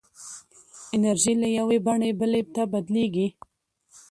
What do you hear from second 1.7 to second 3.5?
بڼې بلې ته بدلېږي.